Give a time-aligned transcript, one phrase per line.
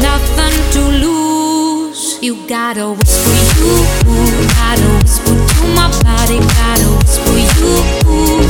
[0.00, 2.18] Nothing to lose.
[2.20, 3.86] You gotta whisper you.
[4.58, 6.38] Gotta whisper to my body.
[6.38, 7.84] Gotta whisper you.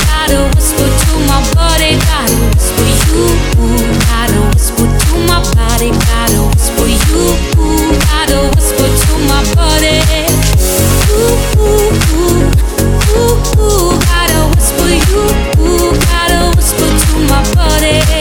[0.09, 1.97] Gotta whisper to my body.
[2.09, 3.29] Gotta whisper you.
[4.09, 5.89] Gotta whisper to my body.
[6.09, 7.23] Gotta whisper you.
[8.09, 9.97] Gotta whisper to my body.
[11.13, 12.49] Ooh, ooh, ooh,
[13.15, 13.99] ooh, ooh.
[14.09, 15.21] Gotta whisper you.
[16.09, 18.14] Gotta whisper to my body.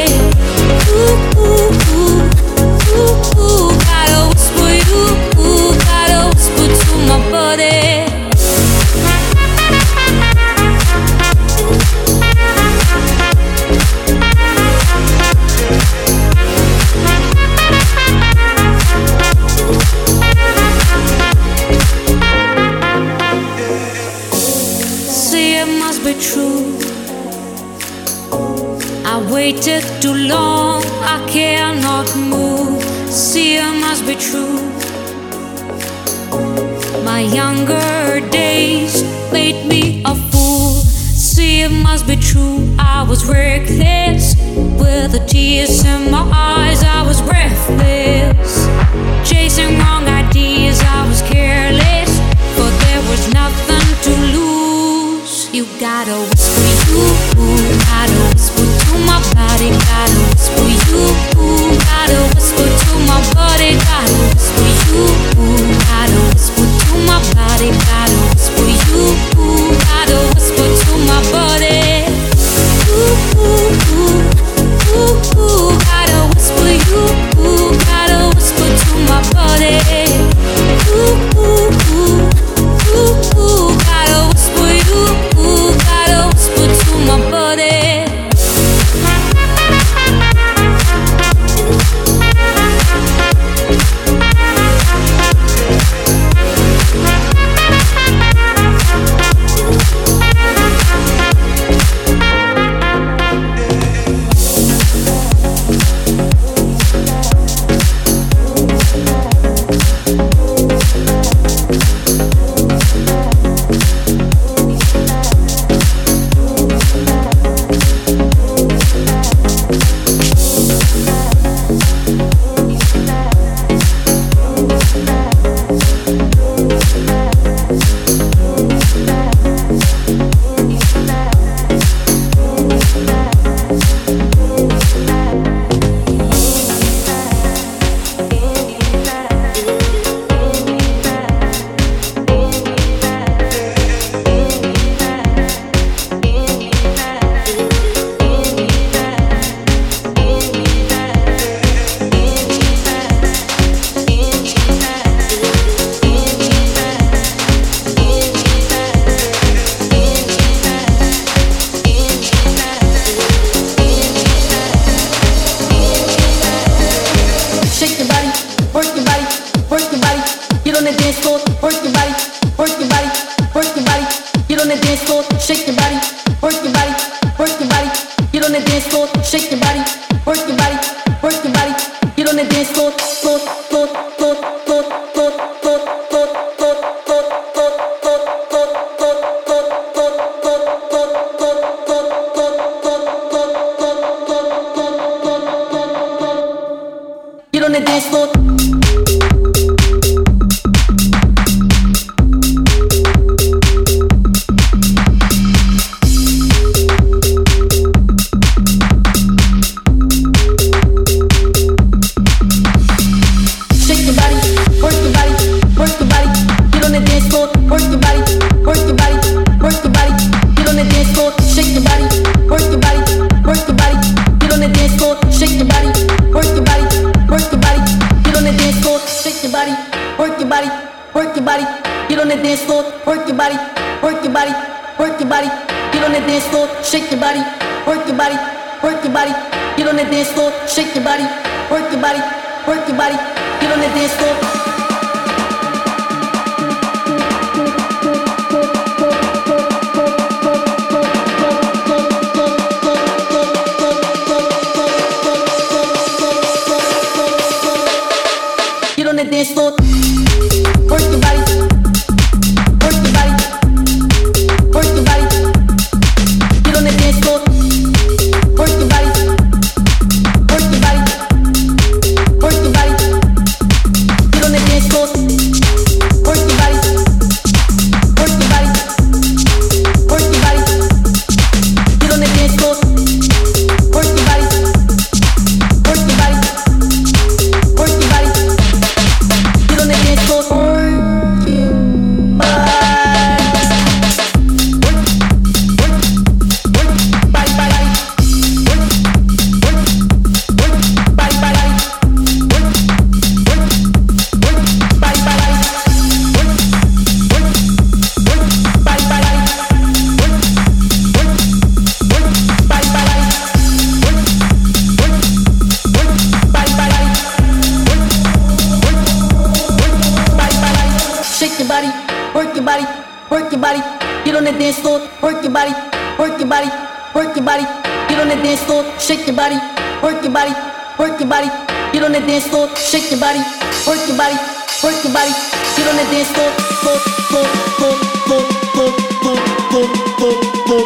[329.15, 329.55] Shake your body,
[330.03, 330.51] work your body,
[330.99, 331.47] work your body.
[331.93, 333.39] Get on the dance floor, shake your body,
[333.87, 334.35] work your body,
[334.83, 335.31] work your body.
[335.77, 336.51] Get on the dance floor,
[336.83, 336.99] floor,
[337.31, 337.47] floor,
[337.79, 337.95] floor,
[338.27, 338.43] floor,
[338.75, 338.91] floor,
[339.23, 339.87] floor,
[340.19, 340.35] floor,
[340.67, 340.84] floor,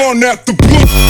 [0.00, 1.09] Run at the book.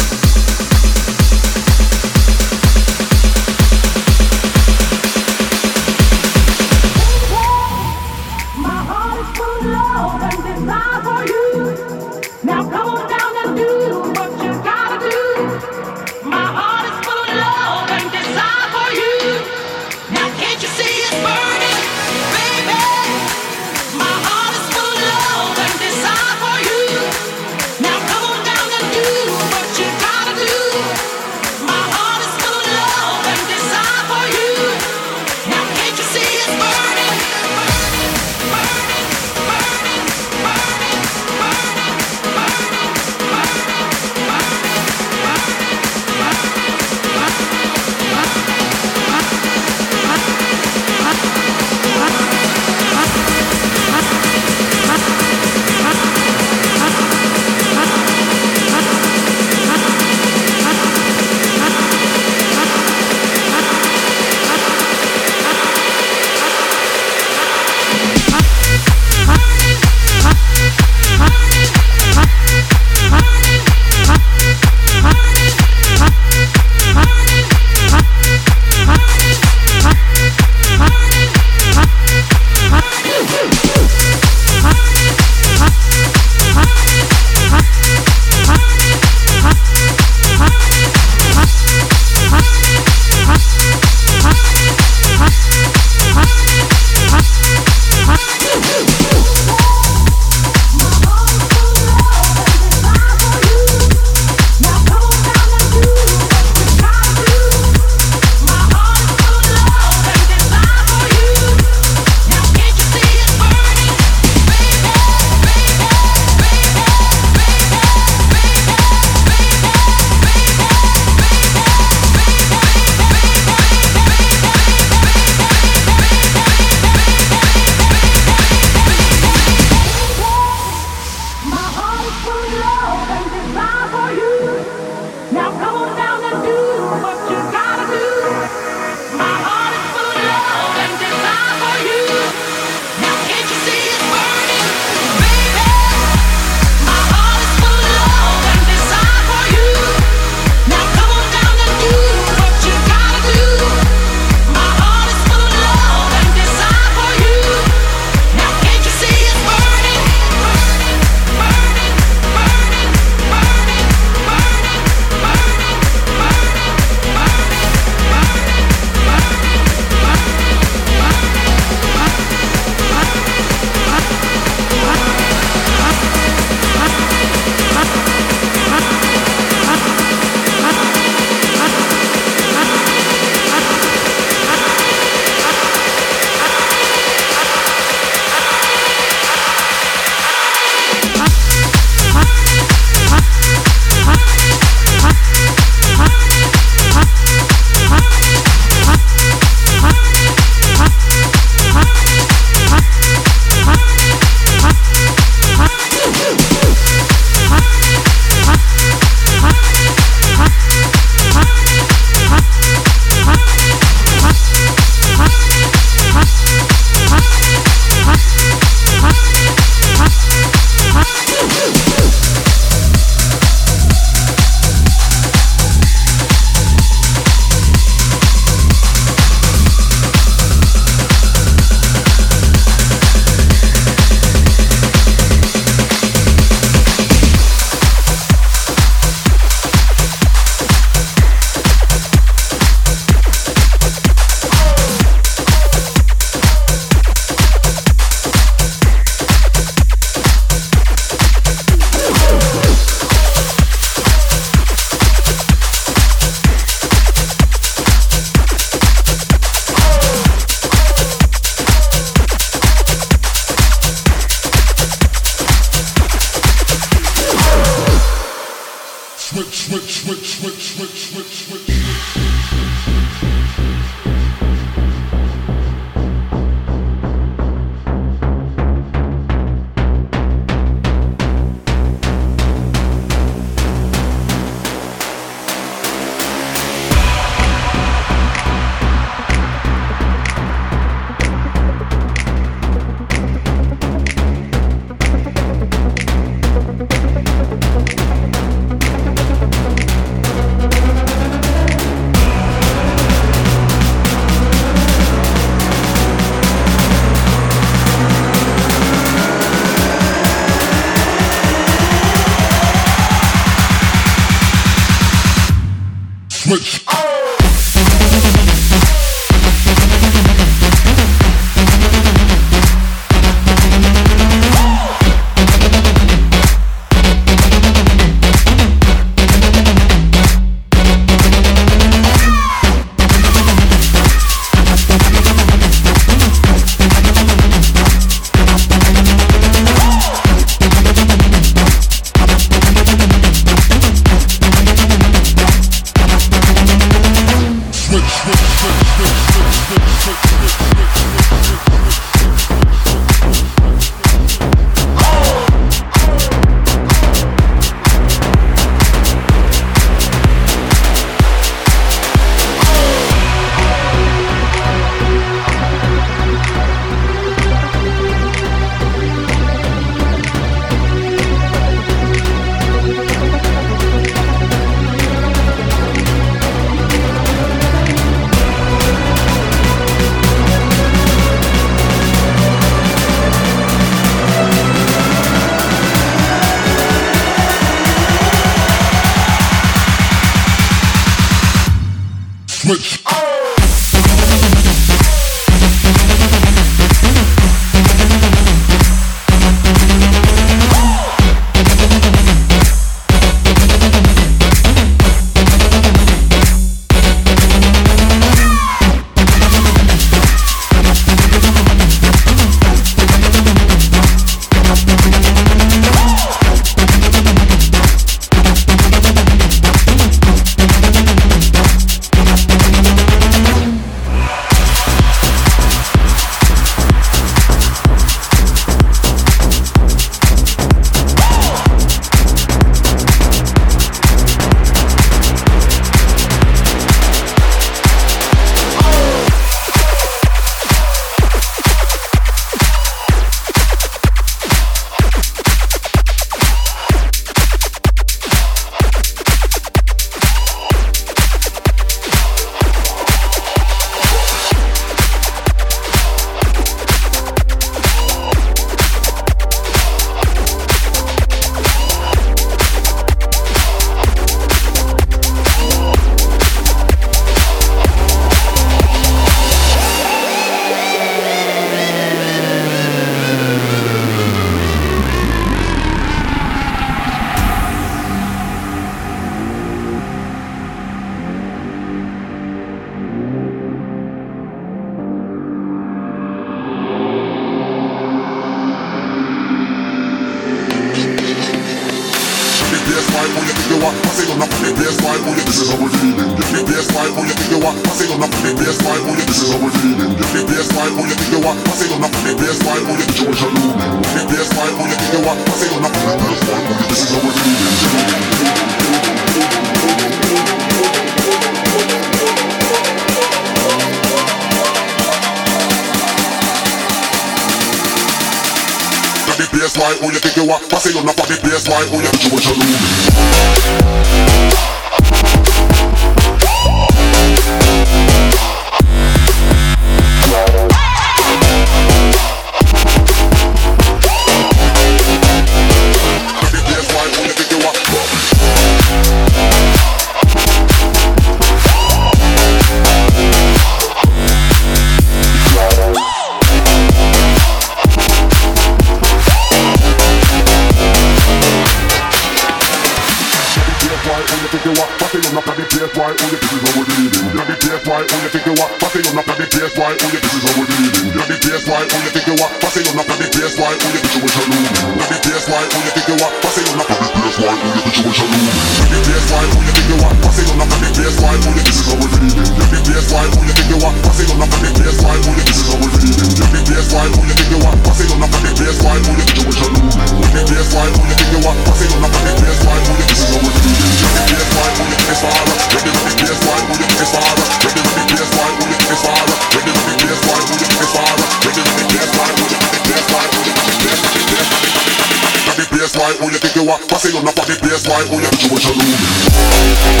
[596.69, 600.00] I say you're not up on the bass, why oh yeah, you a shalom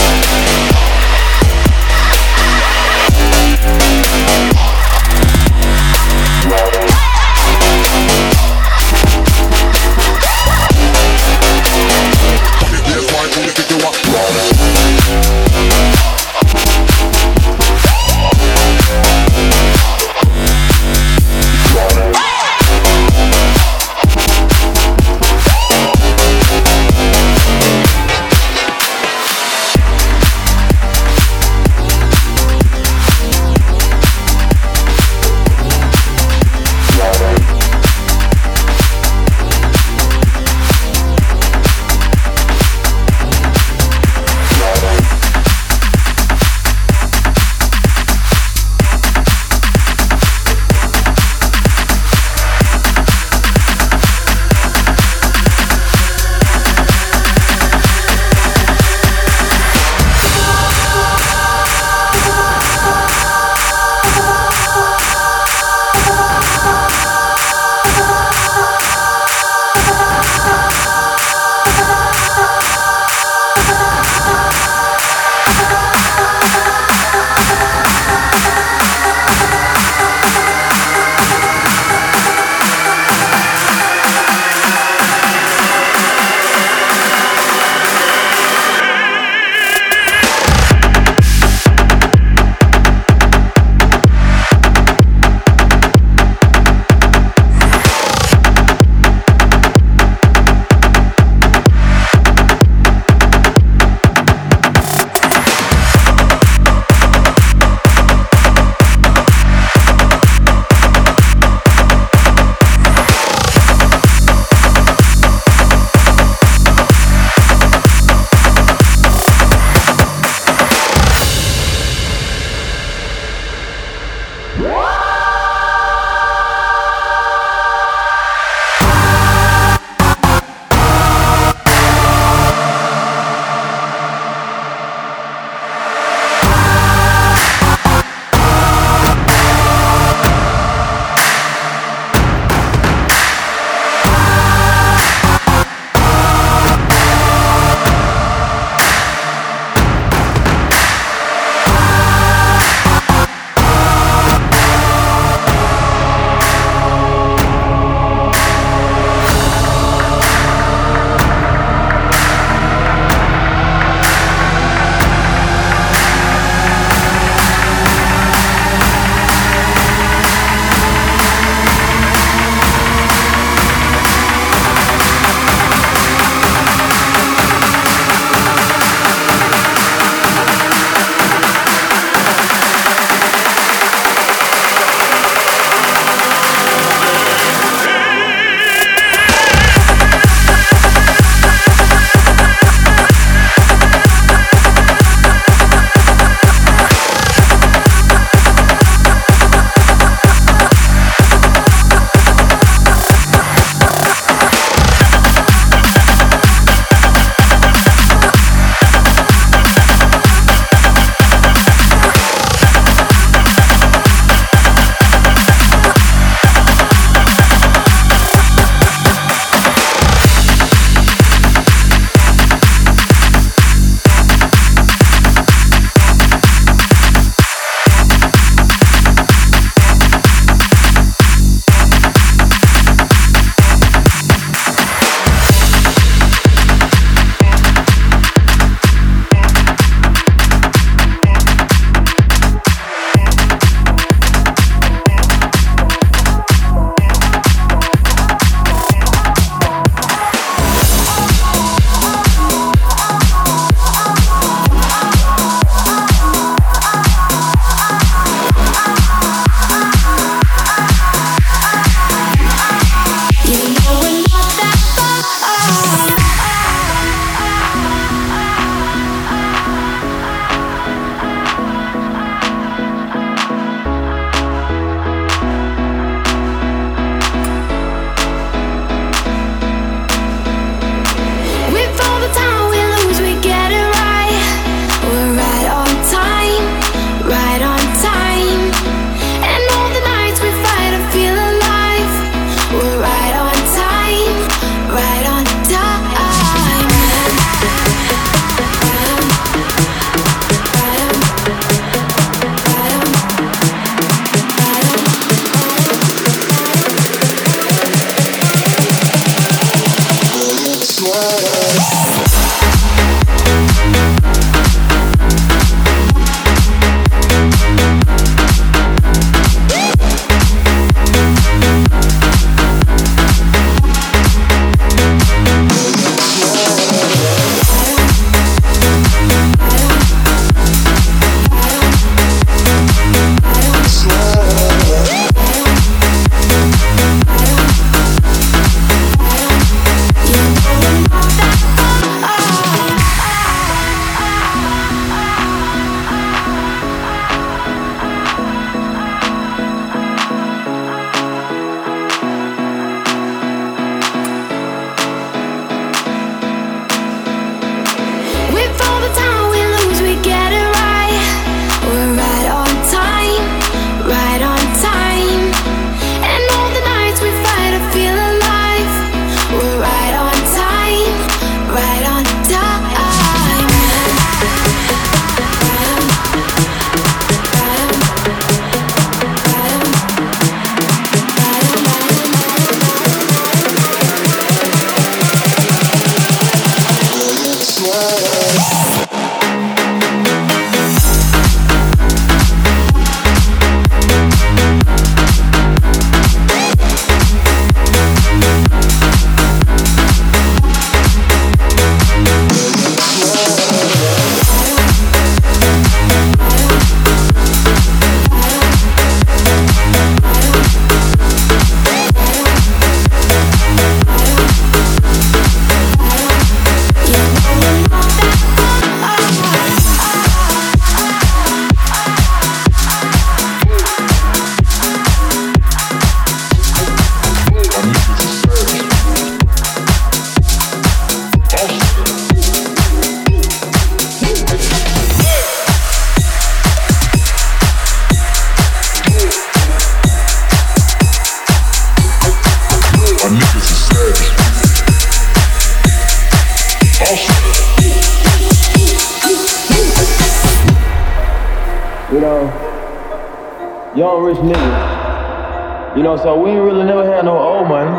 [456.01, 457.93] You know, so we ain't really never had no old money.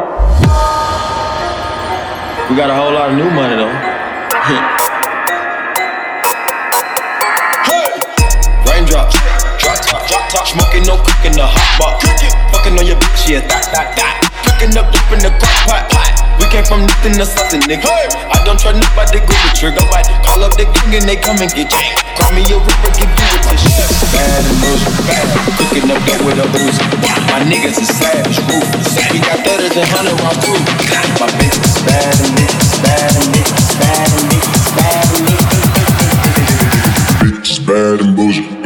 [2.51, 3.71] We got a whole lot of new money though.
[7.63, 7.87] hey!
[8.67, 9.15] Raindrops,
[9.63, 12.03] drop top, drop top, smoking, no cooking, the hot box.
[12.51, 14.19] Fucking on your bitch, yeah, that, that, that.
[14.51, 16.22] Cooking up, dip in the crock pot, pot.
[16.39, 17.89] We came from nothing to something, nigga.
[17.89, 19.85] I don't try nobody, go the trigger.
[19.93, 20.07] Right?
[20.25, 21.83] Call up the gang and they come and get you.
[22.17, 24.07] Call me a ripper, give you a tissue.
[24.13, 25.27] Bad and bullshit, bad.
[25.57, 26.79] Cooking up dope with a booze.
[27.33, 28.97] My niggas is savage, ruthless.
[29.13, 30.57] We got thudders and hundred rounds too.
[31.21, 35.53] My bitch is bad and bitch bad and bitch bad and bitch bad and bitch.
[37.23, 38.63] Bitch is bad and bullshit.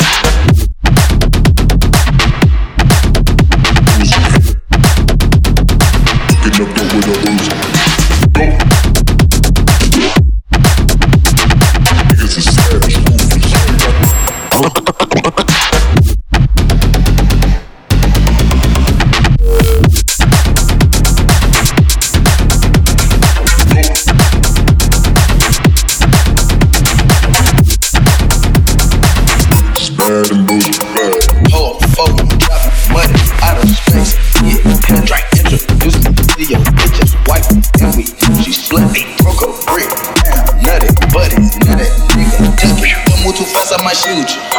[44.06, 44.55] future.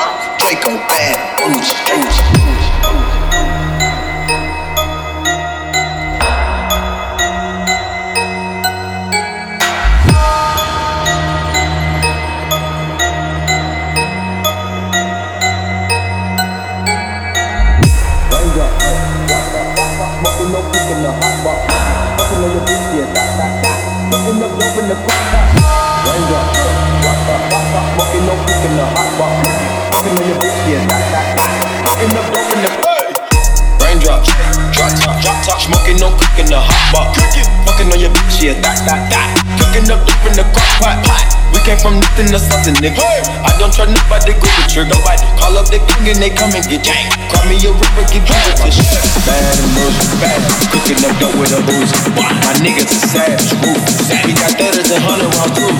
[42.82, 43.02] Nigga.
[43.44, 44.94] I don't try nobody, go the trigger.
[44.94, 47.10] Nobody call up the king and they come and get gang.
[47.30, 48.86] Call me a ripper, give you a tissue.
[49.26, 50.40] Bad and bullshit, bad.
[50.72, 51.92] Cooking up dope with a booze.
[52.16, 54.10] My niggas are savage, ruthless.
[54.26, 55.72] We got thudders and hundred rounds too.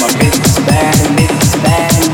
[0.00, 2.13] My bitch is bad and niggas bad and niggas bad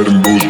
[0.00, 0.49] And bullshit.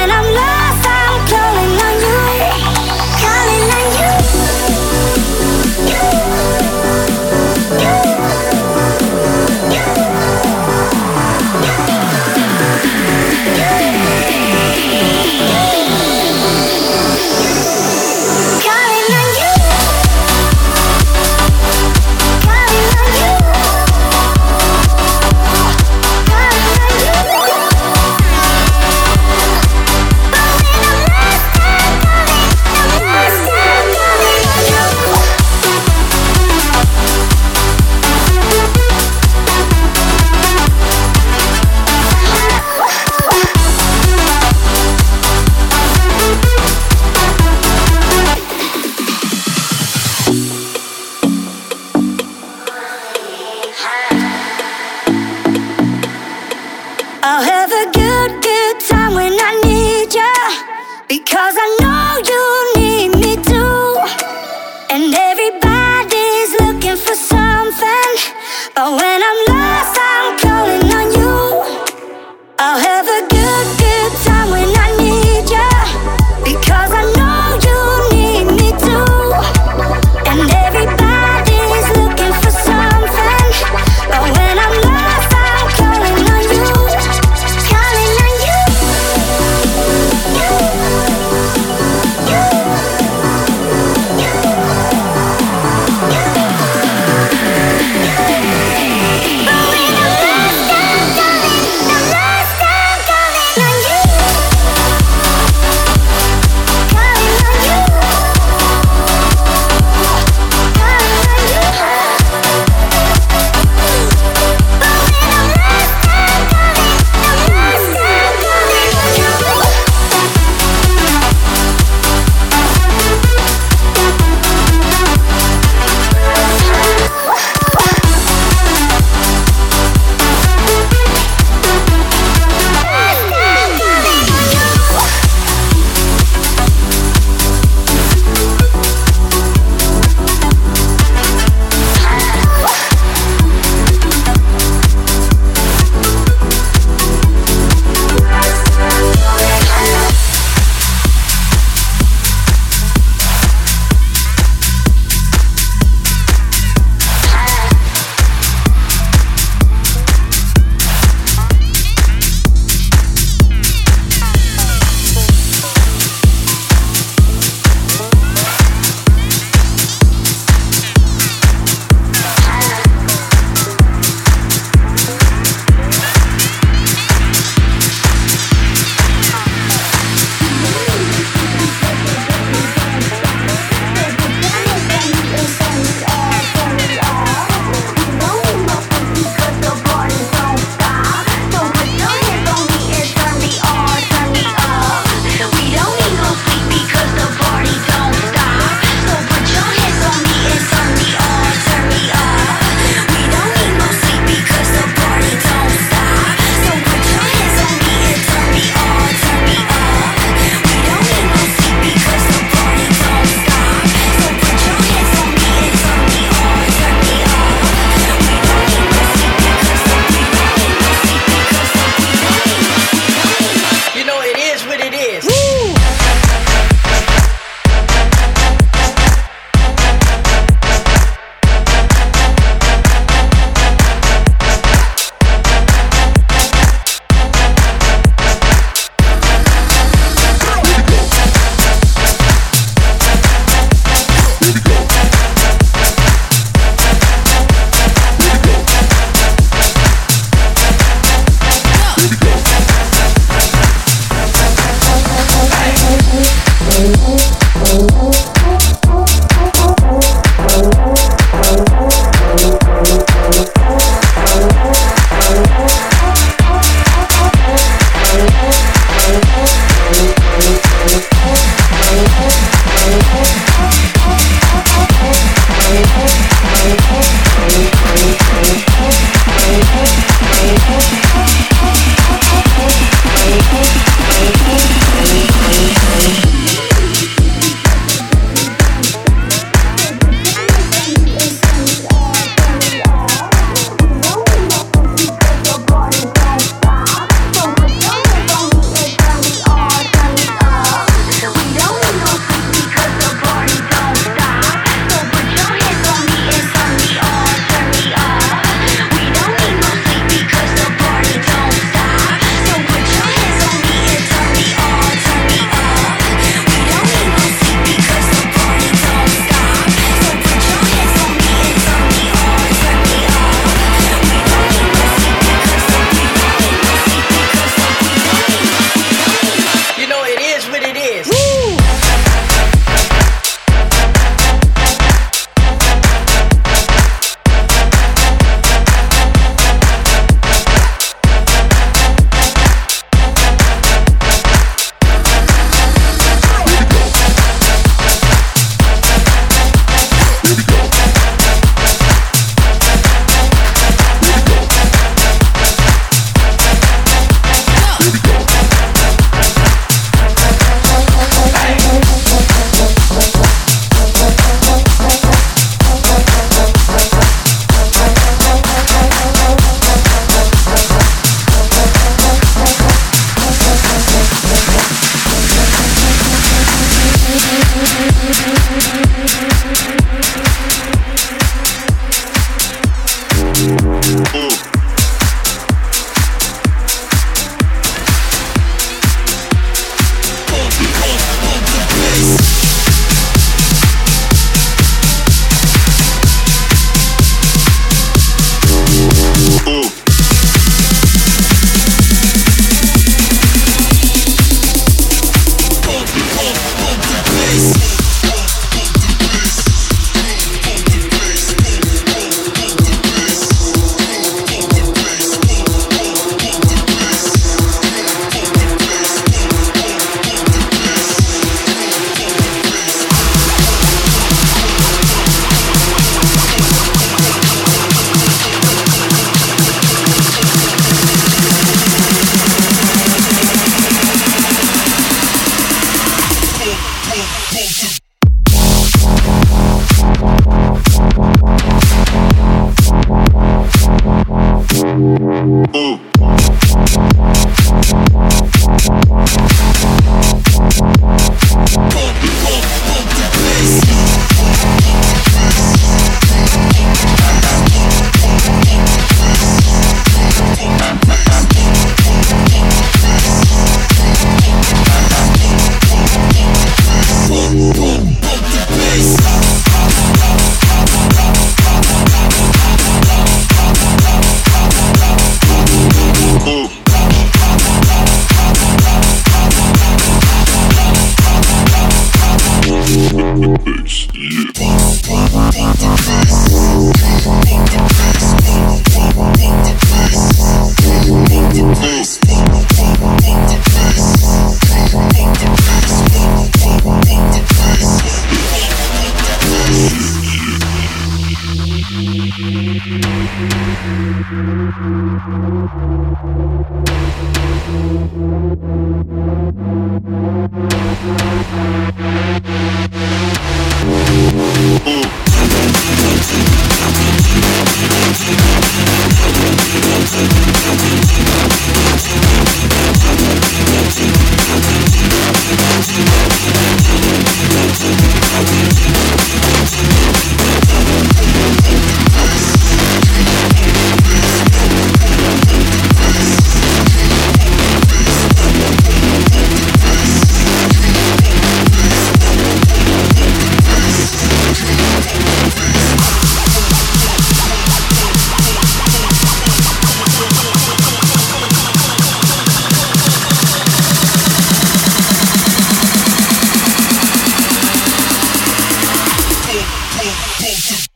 [559.81, 560.70] come, come to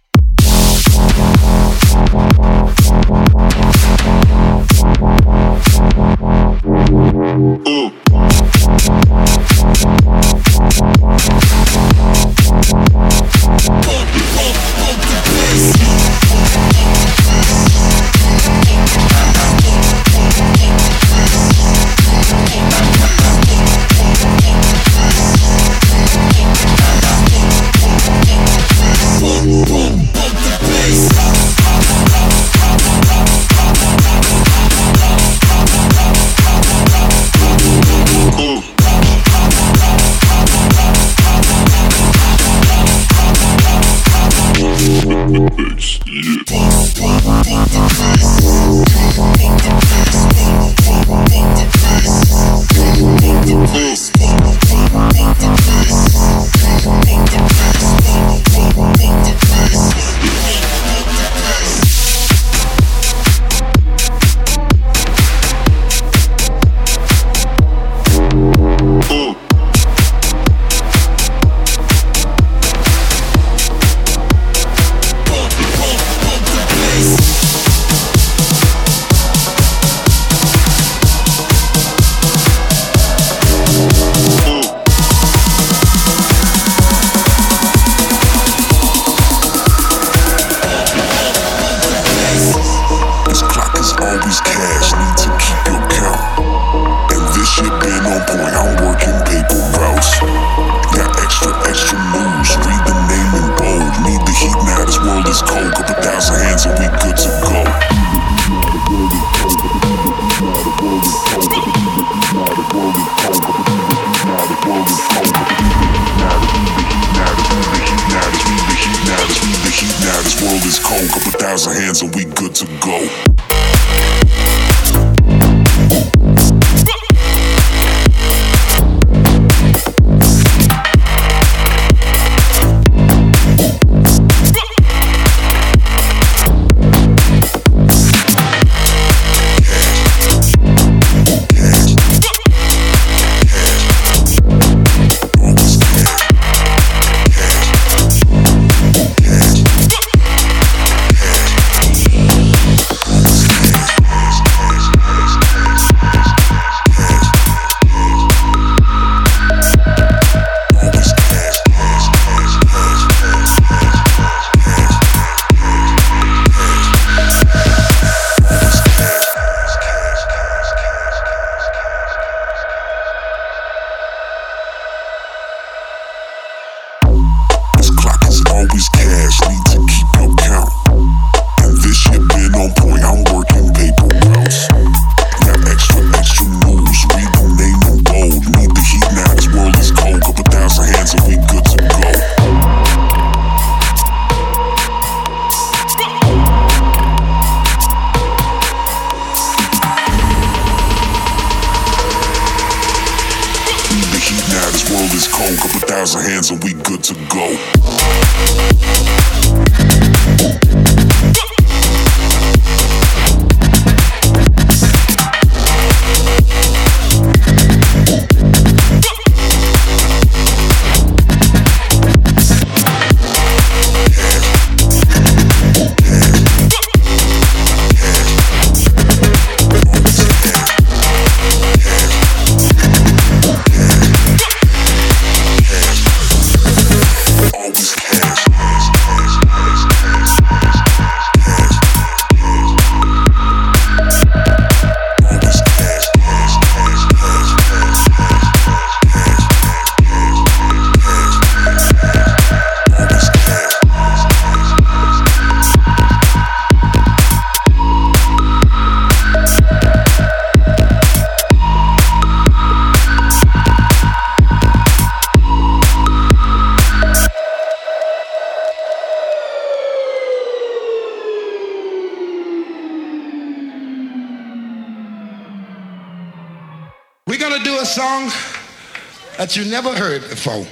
[280.46, 280.70] Brothers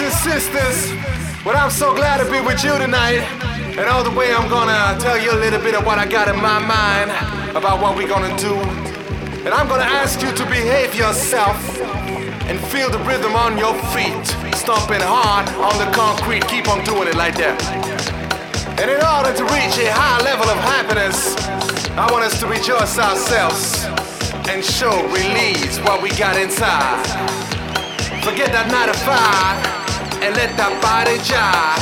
[0.00, 0.94] and sisters,
[1.44, 3.20] well, I'm so glad to be with you tonight.
[3.76, 6.28] And all the way, I'm gonna tell you a little bit of what I got
[6.28, 7.10] in my mind
[7.54, 8.54] about what we're gonna do.
[9.44, 11.78] And I'm gonna ask you to behave yourself
[12.48, 14.26] and feel the rhythm on your feet.
[14.54, 17.95] Stomping hard on the concrete, keep on doing it like that.
[18.78, 21.36] And in order to reach a high level of happiness,
[21.96, 23.84] I want us to rejoice ourselves
[24.48, 27.00] and show, release what we got inside.
[28.20, 31.80] Forget that 9 to 5 and let that body jive.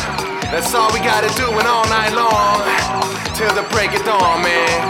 [0.55, 2.63] That's all we gotta do and all night long
[3.35, 4.87] till the break of dawn, man.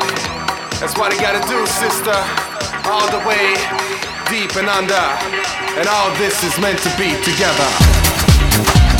[0.76, 2.16] That's what you gotta do, sister.
[2.84, 3.56] All the way
[4.28, 5.06] deep and under.
[5.80, 7.16] And all this is meant to be.
[7.24, 7.68] Together.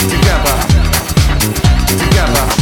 [0.09, 0.57] Together.
[1.99, 2.54] Together.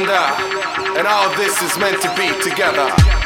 [0.00, 2.32] And all this is meant to be.
[2.42, 3.21] Together.